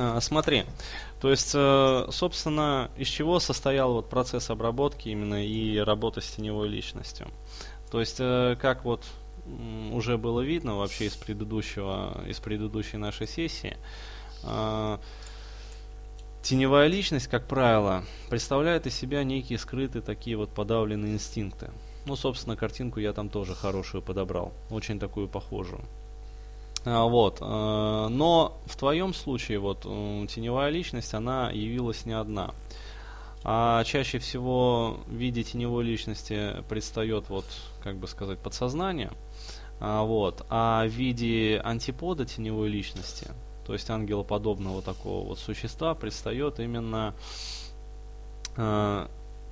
[0.00, 0.64] А, смотри,
[1.20, 6.68] то есть, э, собственно, из чего состоял вот процесс обработки именно и работы с теневой
[6.68, 7.26] личностью.
[7.90, 9.04] То есть, э, как вот
[9.92, 13.76] уже было видно вообще из предыдущего, из предыдущей нашей сессии,
[14.44, 14.98] э,
[16.42, 21.72] теневая личность, как правило, представляет из себя некие скрытые такие вот подавленные инстинкты.
[22.06, 25.82] Ну, собственно, картинку я там тоже хорошую подобрал, очень такую похожую.
[26.84, 27.38] А, вот.
[27.40, 32.54] Э, но в твоем случае вот теневая личность, она явилась не одна.
[33.44, 37.44] А чаще всего в виде теневой личности предстает вот,
[37.82, 39.10] как бы сказать, подсознание.
[39.80, 40.44] А, вот.
[40.48, 43.28] А в виде антипода теневой личности,
[43.66, 47.14] то есть ангелоподобного такого вот существа, предстает именно
[48.56, 49.06] э,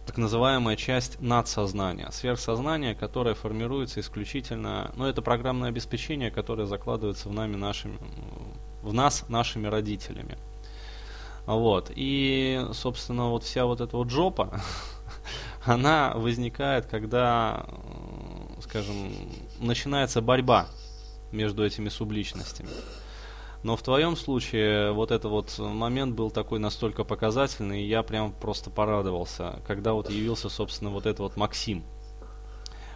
[0.06, 7.32] так называемая часть надсознания, сверхсознание, которое формируется исключительно, ну это программное обеспечение, которое закладывается в,
[7.32, 7.98] нами нашими,
[8.82, 10.38] в нас нашими родителями.
[11.46, 11.90] Вот.
[11.94, 14.60] И, собственно, вот вся вот эта вот жопа,
[15.64, 17.66] она возникает, когда,
[18.62, 19.12] скажем,
[19.58, 20.68] начинается борьба
[21.32, 22.70] между этими субличностями.
[23.62, 28.32] Но в твоем случае вот этот вот момент был такой настолько показательный, и я прям
[28.32, 31.84] просто порадовался, когда вот явился, собственно, вот этот вот Максим.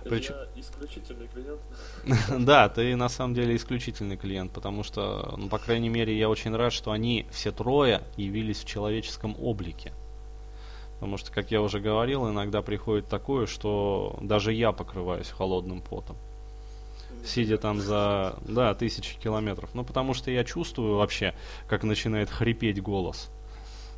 [0.05, 0.35] Причем...
[0.57, 1.61] Исключительный клиент.
[2.47, 6.55] да, ты на самом деле исключительный клиент, потому что, ну, по крайней мере, я очень
[6.57, 9.93] рад, что они все трое явились в человеческом облике.
[10.95, 16.17] Потому что, как я уже говорил, иногда приходит такое, что даже я покрываюсь холодным потом
[17.25, 19.71] сидя там за, да, тысячи километров.
[19.75, 21.35] Ну, потому что я чувствую вообще,
[21.69, 23.31] как начинает хрипеть голос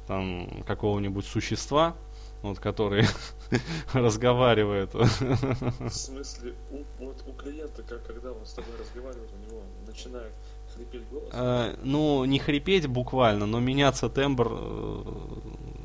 [0.06, 1.96] там какого-нибудь существа,
[2.42, 3.06] вот, который
[3.92, 4.92] разговаривает.
[4.94, 10.32] В смысле, у, вот у клиента, как, когда он с тобой разговаривает, у него начинает
[10.74, 11.28] хрипеть голос?
[11.32, 15.02] А, ну, не хрипеть буквально, но меняться тембр э,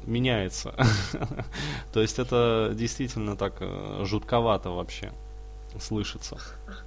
[0.06, 0.74] меняется.
[1.94, 5.12] То есть это действительно так э, жутковато вообще
[5.80, 6.40] слышится.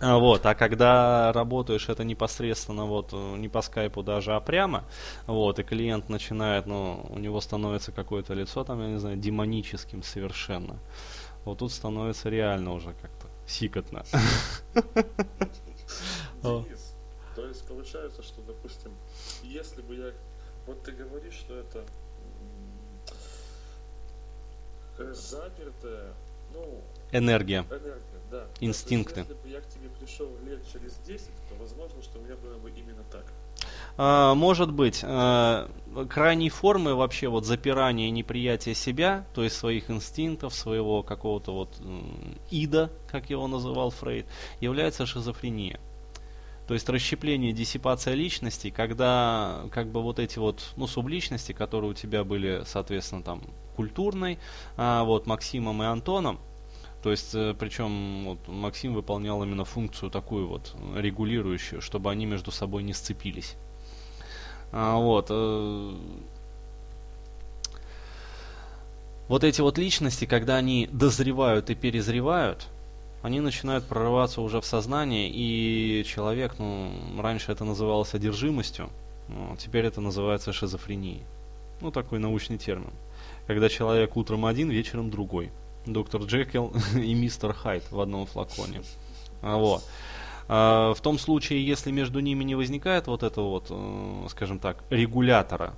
[0.00, 4.84] А, вот, а когда работаешь это непосредственно вот э, не по скайпу даже, а прямо,
[5.26, 10.02] вот, и клиент начинает, ну, у него становится какое-то лицо там, я не знаю, демоническим
[10.02, 10.78] совершенно.
[11.44, 14.04] Вот тут становится реально уже как-то сикотно.
[16.42, 16.94] Денис,
[17.34, 18.92] то есть получается, что, допустим,
[19.42, 20.12] если бы я...
[20.66, 21.84] Вот ты говоришь, что это
[25.14, 26.14] запертая,
[26.54, 26.82] ну...
[27.12, 27.66] Энергия.
[27.70, 27.94] Энергия,
[28.30, 28.46] да.
[28.60, 29.20] Инстинкты.
[29.20, 32.36] Есть, если бы я к тебе пришел лет через 10, то возможно, что у меня
[32.36, 33.26] было бы именно так.
[33.96, 35.00] А, может быть.
[35.04, 35.70] А,
[36.08, 41.80] крайней формы вообще вот запирания и неприятия себя, то есть своих инстинктов, своего какого-то вот
[42.50, 44.26] ида, как его называл Фрейд,
[44.60, 45.78] является шизофрения.
[46.66, 51.94] То есть расщепление, диссипация личности, когда как бы вот эти вот, ну, субличности, которые у
[51.94, 53.42] тебя были, соответственно, там,
[53.76, 54.38] культурной,
[54.76, 56.38] а, вот, Максимом и Антоном,
[57.02, 62.52] то есть, э, причем вот, Максим выполнял именно функцию такую вот регулирующую, чтобы они между
[62.52, 63.56] собой не сцепились.
[64.70, 65.26] А, вот.
[65.30, 65.96] Э,
[69.28, 72.68] вот эти вот личности, когда они дозревают и перезревают,
[73.22, 78.90] они начинают прорываться уже в сознание, и человек, ну, раньше это называлось одержимостью,
[79.28, 81.22] ну, теперь это называется шизофренией.
[81.80, 82.90] Ну, такой научный термин.
[83.48, 85.50] Когда человек утром один, вечером другой
[85.86, 88.82] доктор Джекил и мистер Хайд в одном флаконе.
[89.40, 89.82] А, вот.
[90.48, 94.84] А, в том случае, если между ними не возникает вот этого вот, э, скажем так,
[94.90, 95.74] регулятора,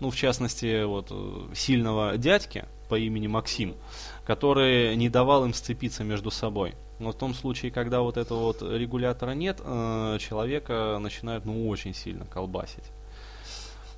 [0.00, 3.74] ну, в частности, вот, э, сильного дядьки по имени Максим,
[4.24, 6.74] который не давал им сцепиться между собой.
[6.98, 11.94] Но в том случае, когда вот этого вот регулятора нет, э, человека начинает, ну, очень
[11.94, 12.84] сильно колбасить.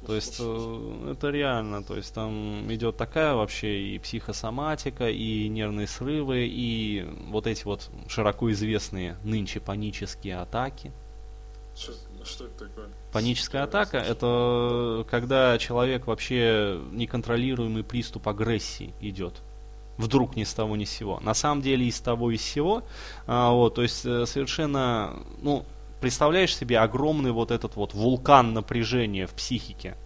[0.07, 5.87] То есть э, это реально, то есть там идет такая вообще и психосоматика, и нервные
[5.87, 10.93] срывы, и вот эти вот широко известные нынче панические атаки.
[11.77, 11.93] Что,
[12.25, 12.89] что это такое?
[13.13, 19.43] Паническая атака это когда человек вообще неконтролируемый приступ агрессии идет
[20.01, 21.21] вдруг ни с того ни с сего.
[21.21, 22.83] На самом деле из того и с сего,
[23.27, 25.65] а, вот, то есть э, совершенно, ну,
[26.01, 29.97] представляешь себе огромный вот этот вот вулкан напряжения в психике.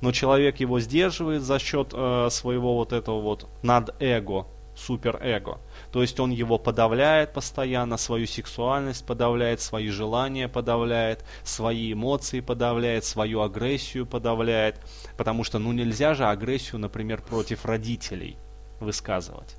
[0.00, 5.60] Но человек его сдерживает за счет э, своего вот этого вот над-эго, супер-эго.
[5.92, 13.04] То есть он его подавляет постоянно, свою сексуальность подавляет, свои желания подавляет, свои эмоции подавляет,
[13.04, 14.80] свою агрессию подавляет.
[15.16, 18.36] Потому что ну нельзя же агрессию, например, против родителей
[18.80, 19.56] высказывать.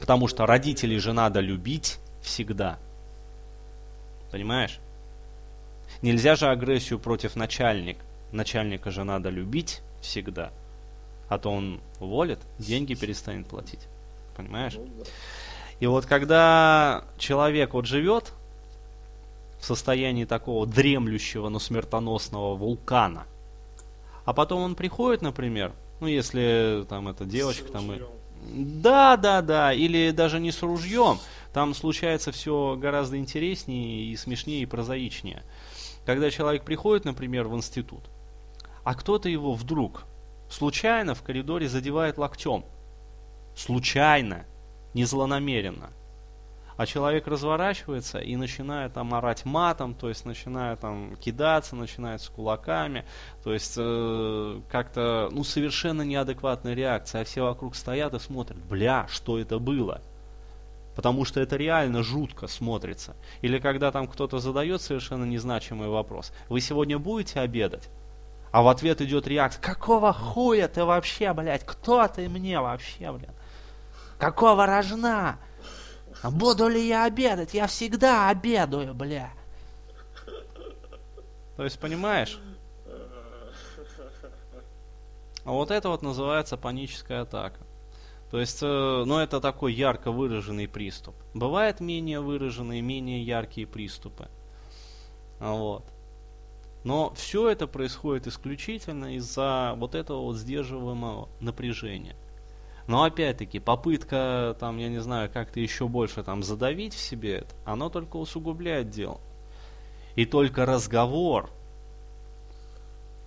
[0.00, 2.78] Потому что родителей же надо любить всегда.
[4.30, 4.80] Понимаешь?
[6.02, 8.04] Нельзя же агрессию против начальника.
[8.32, 10.52] Начальника же надо любить всегда.
[11.28, 13.86] А то он уволит, деньги перестанет платить.
[14.36, 14.74] Понимаешь?
[14.74, 14.88] Ну.
[15.80, 18.32] И вот когда человек вот живет
[19.60, 23.26] в состоянии такого дремлющего, но смертоносного вулкана,
[24.24, 28.00] а потом он приходит, например, ну если там эта девочка, там и...
[28.42, 31.18] Да, да, да, или даже не с ружьем,
[31.52, 35.42] там случается все гораздо интереснее и смешнее и прозаичнее.
[36.06, 38.10] Когда человек приходит, например, в институт,
[38.84, 40.04] а кто-то его вдруг
[40.50, 42.64] случайно в коридоре задевает локтем.
[43.54, 44.46] Случайно,
[44.94, 45.90] не злонамеренно.
[46.78, 52.28] А человек разворачивается и начинает там орать матом, то есть начинает там кидаться, начинает с
[52.28, 53.04] кулаками,
[53.42, 59.08] то есть э, как-то, ну, совершенно неадекватная реакция, а все вокруг стоят и смотрят, бля,
[59.10, 60.02] что это было?
[60.94, 63.16] Потому что это реально жутко смотрится.
[63.42, 67.88] Или когда там кто-то задает совершенно незначимый вопрос, вы сегодня будете обедать?
[68.52, 73.34] А в ответ идет реакция, какого хуя ты вообще, блядь, кто ты мне вообще, блядь?
[74.16, 75.40] Какого рожна?
[76.22, 77.54] А буду ли я обедать?
[77.54, 79.30] Я всегда обедаю, бля.
[81.56, 82.40] То есть, понимаешь?
[85.44, 87.60] А вот это вот называется паническая атака.
[88.30, 88.66] То есть, э,
[89.06, 91.14] ну это такой ярко выраженный приступ.
[91.32, 94.28] Бывают менее выраженные, менее яркие приступы.
[95.40, 95.84] А Вот.
[96.84, 102.16] Но все это происходит исключительно из-за вот этого вот сдерживаемого напряжения.
[102.88, 107.54] Но опять-таки, попытка, там, я не знаю, как-то еще больше там задавить в себе это,
[107.66, 109.20] оно только усугубляет дело.
[110.16, 111.50] И только разговор,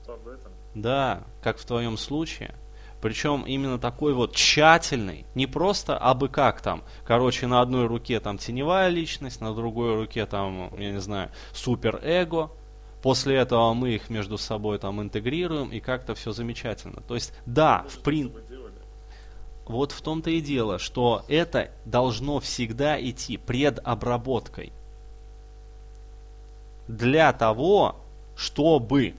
[0.07, 0.51] Об этом.
[0.73, 2.55] да, как в твоем случае,
[3.03, 8.39] причем именно такой вот тщательный, не просто абы как там, короче, на одной руке там
[8.39, 12.49] теневая личность, на другой руке там, я не знаю, супер-эго,
[13.03, 17.03] после этого мы их между собой там интегрируем и как-то все замечательно.
[17.07, 18.41] То есть, да, в принципе...
[19.71, 24.73] Вот в том-то и дело, что это должно всегда идти предобработкой.
[26.89, 27.95] Для того,
[28.35, 29.15] чтобы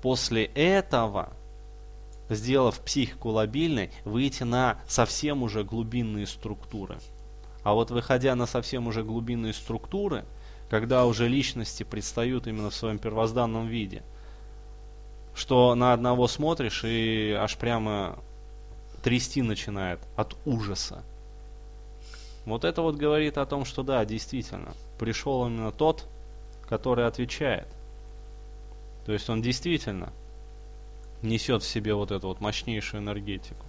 [0.00, 1.34] после этого,
[2.30, 6.98] сделав психику лобильной, выйти на совсем уже глубинные структуры.
[7.62, 10.24] А вот выходя на совсем уже глубинные структуры,
[10.70, 14.02] когда уже личности предстают именно в своем первозданном виде,
[15.34, 18.18] что на одного смотришь и аж прямо
[19.02, 21.02] трясти начинает от ужаса.
[22.44, 26.06] Вот это вот говорит о том, что да, действительно, пришел именно тот,
[26.68, 27.68] который отвечает.
[29.04, 30.12] То есть он действительно
[31.22, 33.64] несет в себе вот эту вот мощнейшую энергетику.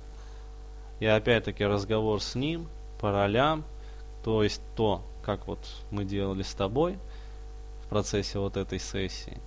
[1.00, 2.68] И опять-таки разговор с ним
[3.00, 3.66] по ролям,
[4.24, 6.98] то есть то, как вот мы делали с тобой
[7.84, 9.39] в процессе вот этой сессии,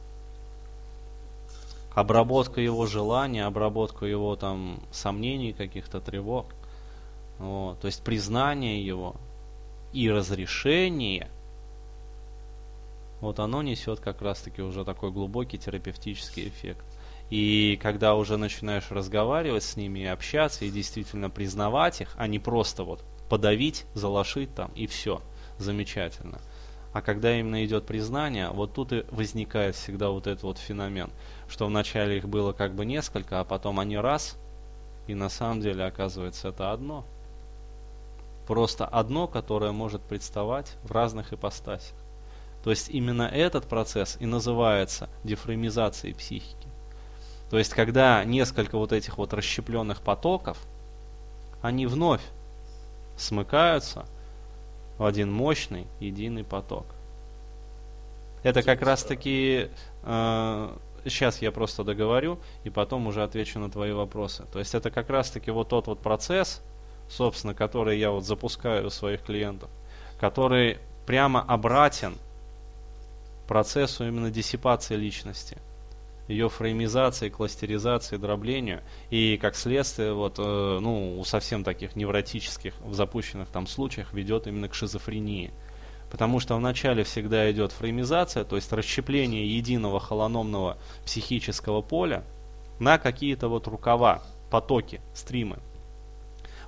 [1.94, 6.46] обработка его желаний, обработка его там сомнений, каких-то тревог,
[7.38, 9.16] вот, то есть признание его
[9.92, 11.28] и разрешение,
[13.20, 16.84] вот оно несет как раз-таки уже такой глубокий терапевтический эффект.
[17.30, 22.38] И когда уже начинаешь разговаривать с ними и общаться, и действительно признавать их, а не
[22.38, 25.22] просто вот подавить, залошить там и все,
[25.58, 26.40] замечательно.
[26.94, 31.10] А когда именно идет признание, вот тут и возникает всегда вот этот вот феномен,
[31.48, 34.36] что вначале их было как бы несколько, а потом они раз,
[35.08, 37.04] и на самом деле оказывается это одно.
[38.46, 41.96] Просто одно, которое может представать в разных ипостасях.
[42.62, 46.68] То есть именно этот процесс и называется дефреймизацией психики.
[47.50, 50.58] То есть когда несколько вот этих вот расщепленных потоков,
[51.60, 52.22] они вновь
[53.16, 54.06] смыкаются
[55.04, 56.86] в один мощный единый поток.
[58.42, 59.68] Это как раз таки
[60.02, 64.46] э, сейчас я просто договорю и потом уже отвечу на твои вопросы.
[64.50, 66.62] То есть это как раз таки вот тот вот процесс,
[67.10, 69.68] собственно, который я вот запускаю у своих клиентов,
[70.18, 72.14] который прямо обратен
[73.46, 75.58] процессу именно диссипации личности,
[76.28, 82.94] ее фреймизации, кластеризации, дроблению и как следствие вот э, ну у совсем таких невротических в
[82.94, 85.52] запущенных там случаях ведет именно к шизофрении.
[86.10, 92.24] Потому что вначале всегда идет фреймизация, то есть расщепление единого холономного психического поля
[92.78, 95.58] на какие-то вот рукава, потоки, стримы.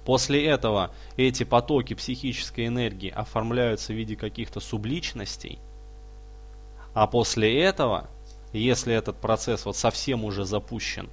[0.04, 5.58] После этого эти потоки психической энергии оформляются в виде каких-то субличностей,
[6.94, 8.08] а после этого,
[8.58, 11.10] если этот процесс вот совсем уже запущен,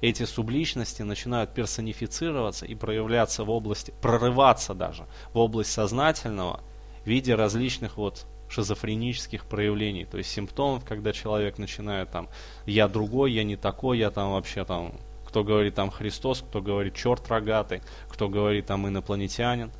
[0.00, 6.60] эти субличности начинают персонифицироваться и проявляться в области, прорываться даже в область сознательного
[7.04, 12.28] в виде различных вот шизофренических проявлений, то есть симптомов, когда человек начинает там,
[12.66, 14.94] я другой, я не такой, я там вообще там,
[15.26, 19.70] кто говорит там Христос, кто говорит черт рогатый, кто говорит там инопланетянин,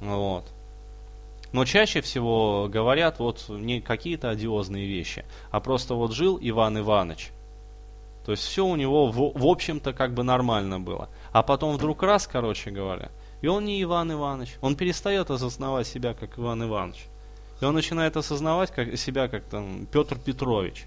[0.00, 0.44] вот.
[1.52, 7.30] Но чаще всего говорят вот не какие-то одиозные вещи, а просто вот жил Иван Иванович.
[8.24, 11.08] То есть все у него в, в общем-то как бы нормально было.
[11.32, 13.10] А потом вдруг раз, короче говоря,
[13.40, 14.56] и он не Иван Иванович.
[14.60, 17.06] Он перестает осознавать себя как Иван Иванович.
[17.60, 20.86] И он начинает осознавать как, себя как там Петр Петрович.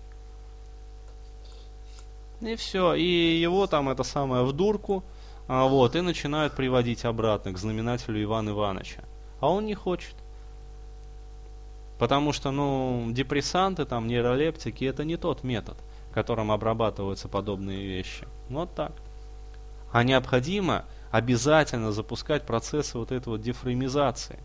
[2.42, 2.94] И все.
[2.94, 5.04] И его там это самое в дурку.
[5.48, 9.04] А, вот, и начинают приводить обратно к знаменателю Ивана Ивановича.
[9.40, 10.16] А он не хочет.
[12.00, 15.78] Потому что, ну, депрессанты, там, нейролептики, это не тот метод,
[16.14, 18.26] которым обрабатываются подобные вещи.
[18.50, 18.94] Вот так.
[19.92, 24.40] А необходимо обязательно запускать процессы вот этой вот дефреймизации.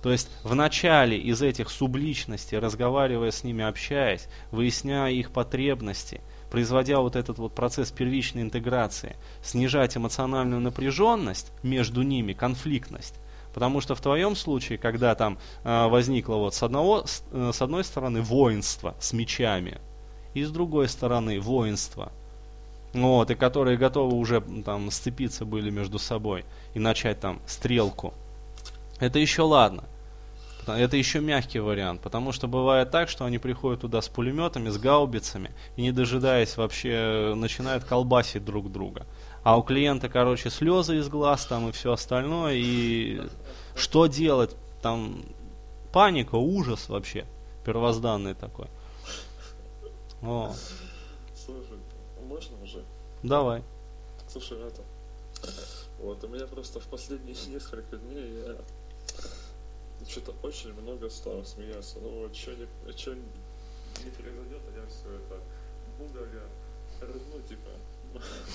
[0.00, 6.98] То есть в начале из этих субличностей, разговаривая с ними, общаясь, выясняя их потребности, производя
[6.98, 13.14] вот этот вот процесс первичной интеграции, снижать эмоциональную напряженность между ними, конфликтность,
[13.52, 17.60] Потому что в твоем случае, когда там э, возникло вот с, одного, с, э, с
[17.60, 19.80] одной стороны воинство с мечами,
[20.34, 22.12] и с другой стороны воинство,
[22.94, 26.44] вот, и которые готовы уже там сцепиться были между собой
[26.74, 28.14] и начать там стрелку.
[29.00, 29.84] Это еще ладно.
[30.66, 34.78] Это еще мягкий вариант, потому что бывает так, что они приходят туда с пулеметами, с
[34.78, 39.06] гаубицами, и не дожидаясь вообще начинают колбасить друг друга.
[39.42, 43.22] А у клиента, короче, слезы из глаз там и все остальное, и
[43.74, 44.56] что делать?
[44.80, 45.24] Там
[45.92, 47.26] паника, ужас вообще,
[47.64, 48.68] первозданный такой.
[50.22, 50.54] О.
[51.34, 51.78] Слушай,
[52.22, 52.84] можно уже?
[53.22, 53.62] Давай.
[54.28, 54.82] Слушай, это...
[55.98, 58.56] Вот, у меня просто в последние несколько дней я
[60.08, 61.98] что-то очень много стало смеяться.
[62.00, 65.40] Ну вот, что не, что не произойдет, а я все это
[65.98, 67.70] буду я рыгну, типа,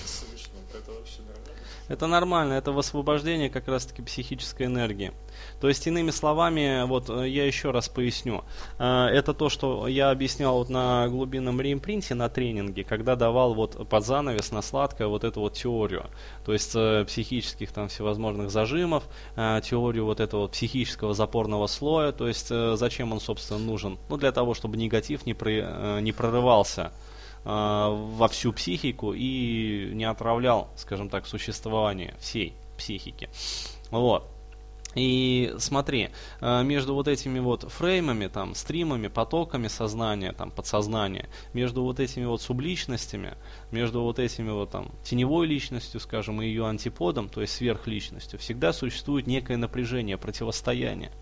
[0.04, 0.58] смешно.
[0.72, 1.48] Это вообще нормально?
[1.88, 5.12] Это нормально, это высвобождение как раз-таки психической энергии.
[5.60, 8.44] То есть, иными словами, вот э, я еще раз поясню.
[8.78, 13.88] Э, это то, что я объяснял вот на глубинном реимпринте на тренинге, когда давал вот
[13.88, 16.06] под занавес на сладкое вот эту вот теорию.
[16.44, 22.12] То есть э, психических там всевозможных зажимов, теорию вот этого психического запорного слоя.
[22.12, 23.98] То есть зачем он, собственно, нужен?
[24.08, 26.92] Ну, для того, чтобы негатив не, про, не прорывался
[27.48, 33.30] во всю психику и не отравлял, скажем так, существование всей психики.
[33.90, 34.28] Вот.
[34.94, 36.08] И смотри,
[36.40, 42.24] э, между вот этими вот фреймами, там, стримами, потоками сознания, там, подсознания, между вот этими
[42.24, 43.34] вот субличностями,
[43.70, 48.72] между вот этими вот там теневой личностью, скажем, и ее антиподом, то есть сверхличностью, всегда
[48.72, 51.12] существует некое напряжение, противостояние.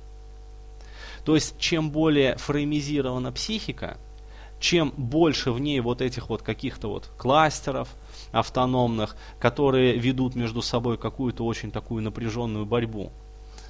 [1.24, 3.98] То есть, чем более фреймизирована психика,
[4.58, 7.88] чем больше в ней вот этих вот каких-то вот кластеров
[8.32, 13.12] автономных, которые ведут между собой какую-то очень такую напряженную борьбу,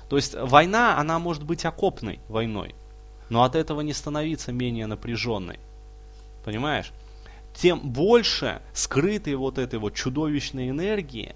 [0.08, 2.74] то есть война, она может быть окопной войной,
[3.28, 5.58] но от этого не становиться менее напряженной.
[6.44, 6.92] Понимаешь?
[7.54, 11.34] Тем больше скрытой вот этой вот чудовищной энергии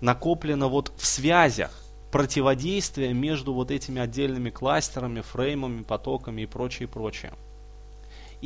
[0.00, 1.72] накоплено вот в связях
[2.10, 7.32] противодействия между вот этими отдельными кластерами, фреймами, потоками и прочее, прочее.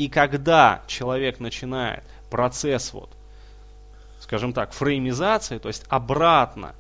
[0.01, 3.11] И когда человек начинает процесс вот,
[4.19, 6.75] скажем так, фреймизации, то есть обратно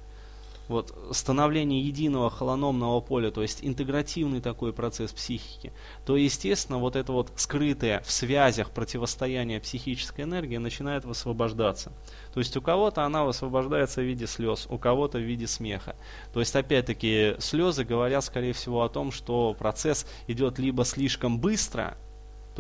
[0.68, 5.70] вот, становление единого холономного поля, то есть интегративный такой процесс психики,
[6.06, 11.92] то, естественно, вот это вот скрытое в связях противостояние психической энергии начинает высвобождаться.
[12.32, 15.94] То есть у кого-то она высвобождается в виде слез, у кого-то в виде смеха.
[16.32, 21.98] То есть, опять-таки, слезы говорят, скорее всего, о том, что процесс идет либо слишком быстро,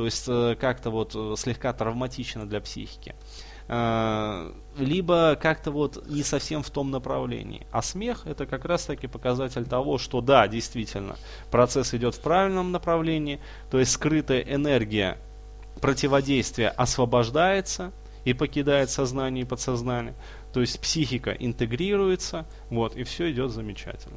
[0.00, 3.14] то есть э, как-то вот э, слегка травматично для психики,
[3.68, 7.66] Э, либо как-то вот не совсем в том направлении.
[7.70, 11.16] А смех это как раз таки показатель того, что да, действительно,
[11.50, 13.40] процесс идет в правильном направлении,
[13.70, 15.18] то есть скрытая энергия
[15.82, 17.92] противодействия освобождается
[18.24, 20.14] и покидает сознание и подсознание,
[20.54, 24.16] то есть психика интегрируется, вот, и все идет замечательно.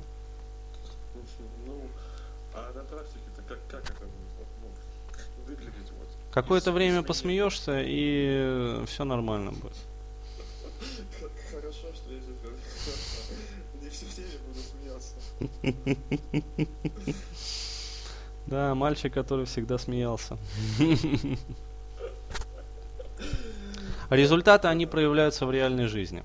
[6.34, 9.76] Какое-то время посмеешься, и все нормально будет.
[11.52, 12.20] Хорошо, что я
[13.82, 15.16] не все время буду смеяться.
[18.48, 20.38] Да, мальчик, который всегда смеялся.
[24.10, 26.24] Результаты, они проявляются в реальной жизни.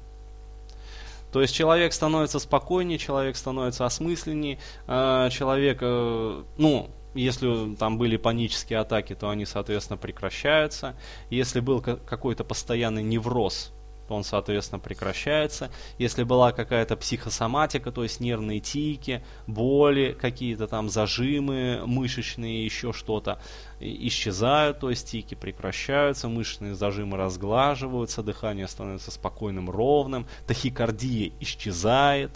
[1.33, 8.17] То есть человек становится спокойнее, человек становится осмысленнее, а, человек, э, ну, если там были
[8.17, 10.97] панические атаки, то они, соответственно, прекращаются.
[11.31, 13.73] Если был какой-то постоянный невроз,
[14.09, 15.71] то он, соответственно, прекращается.
[15.99, 23.41] Если была какая-то психосоматика, то есть нервные тики, боли, какие-то там зажимы мышечные, еще что-то,
[23.81, 32.31] исчезают, то есть тики прекращаются, мышечные зажимы разглаживаются, дыхание становится спокойным, ровным, тахикардия исчезает.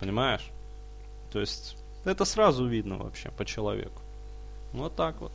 [0.00, 0.48] Понимаешь?
[1.32, 4.02] То есть это сразу видно вообще по человеку.
[4.72, 5.32] Вот так вот.